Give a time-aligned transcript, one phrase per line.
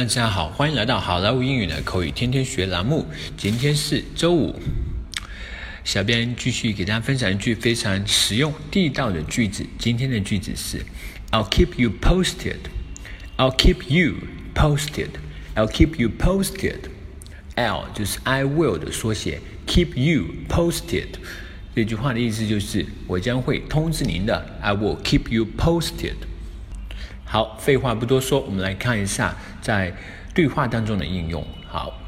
[0.00, 3.04] 大家好，欢迎来到好莱坞英语的口语天天学栏目。
[3.36, 4.58] 今天是周五，
[5.84, 9.62] 小编继续给大家分享一句非常实用地道的句子。
[9.78, 10.78] 今天的句子是
[11.30, 12.56] ：I'll keep you posted.
[13.36, 14.14] I'll keep you
[14.54, 15.10] posted.
[15.54, 16.78] I'll keep you posted.
[17.56, 21.08] L 就是 I will 的缩写，keep you posted。
[21.76, 24.46] 这句话的意思就是我将会通知您的。
[24.62, 26.14] I will keep you posted.
[27.29, 29.93] 好，废话不多说，我们来看一下在
[30.33, 31.45] 对话当中的应用。
[31.67, 31.99] 好，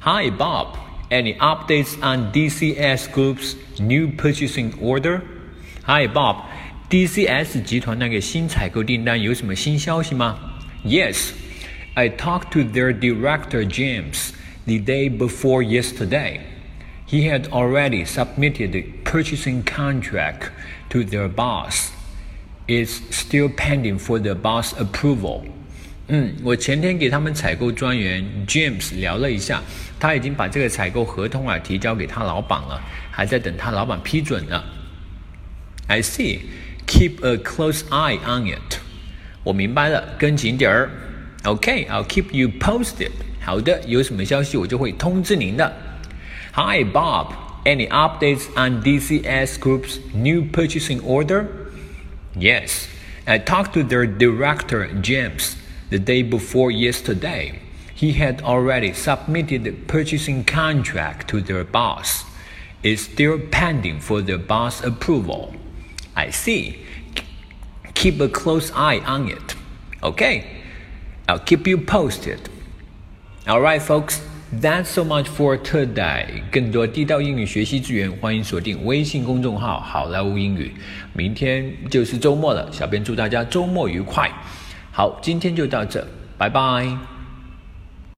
[0.00, 0.76] Hi Bob,
[1.10, 5.20] any updates on DCS Group's new purchasing order?
[5.84, 6.44] Hi Bob,
[6.90, 10.38] DCS 集团那个新采购订单有什么新消息吗？
[10.84, 11.30] Yes,
[11.94, 14.30] I talked to their director James
[14.66, 16.40] the day before yesterday.
[17.06, 20.50] He had already submitted the purchasing contract
[20.88, 21.90] to their boss
[22.66, 25.42] is still pending for the boss approval。
[26.08, 29.62] 嗯，我前天给他们采购专员 James 聊了一下，
[29.98, 34.62] 他已经把这个采购合同啊提交给他老板了，还在等他老板批准呢。
[35.86, 36.40] I see.
[36.86, 38.78] Keep a close eye on it.
[39.44, 40.90] 我明白了，跟紧点儿。
[41.44, 43.10] Okay, I'll keep you posted.
[43.40, 45.72] 好的，有什么消息我就会通知您的。
[46.52, 47.28] Hi Bob,
[47.64, 51.46] any updates on DCS Group's new purchasing order?
[52.39, 52.87] Yes,
[53.25, 55.57] I talked to their director, James,
[55.89, 57.59] the day before yesterday.
[57.93, 62.25] He had already submitted the purchasing contract to their boss.
[62.83, 65.55] It's still pending for their boss approval.
[66.15, 66.85] I see.
[67.95, 69.55] Keep a close eye on it.
[70.03, 70.61] Okay,
[71.27, 72.49] I'll keep you posted.
[73.47, 74.21] Alright, folks.
[74.49, 76.41] That's so much for today。
[76.49, 80.73] 更多地道英语学习资源，欢迎锁定微信公众号“好莱坞英语”。
[81.11, 84.31] 明天就是周末了，小编祝大家周末愉快。
[84.89, 87.16] 好，今天就到这，拜拜。